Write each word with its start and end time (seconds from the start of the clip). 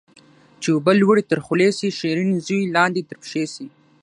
چي 0.61 0.69
اوبه 0.75 0.91
لوړي 1.01 1.23
تر 1.31 1.39
خولې 1.45 1.69
سي، 1.77 1.87
شيرين 1.99 2.31
زوى 2.47 2.63
لاندي 2.75 3.03
تر 3.09 3.15
پښي 3.23 3.43
سي 3.55 3.65